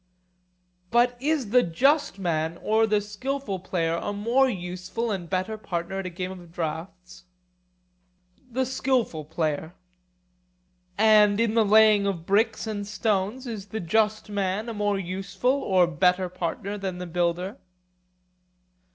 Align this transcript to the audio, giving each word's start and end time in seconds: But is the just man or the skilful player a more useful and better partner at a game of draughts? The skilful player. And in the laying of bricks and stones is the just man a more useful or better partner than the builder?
But 0.89 1.15
is 1.21 1.51
the 1.51 1.61
just 1.61 2.17
man 2.17 2.57
or 2.63 2.87
the 2.87 2.99
skilful 2.99 3.59
player 3.59 3.97
a 3.97 4.11
more 4.11 4.49
useful 4.49 5.11
and 5.11 5.29
better 5.29 5.59
partner 5.59 5.99
at 5.99 6.07
a 6.07 6.09
game 6.09 6.31
of 6.31 6.51
draughts? 6.51 7.25
The 8.51 8.65
skilful 8.65 9.25
player. 9.25 9.75
And 10.97 11.39
in 11.39 11.53
the 11.53 11.63
laying 11.63 12.07
of 12.07 12.25
bricks 12.25 12.65
and 12.65 12.87
stones 12.87 13.45
is 13.45 13.67
the 13.67 13.79
just 13.79 14.27
man 14.27 14.69
a 14.69 14.73
more 14.73 14.97
useful 14.97 15.51
or 15.61 15.85
better 15.85 16.29
partner 16.29 16.79
than 16.79 16.97
the 16.97 17.05
builder? 17.05 17.57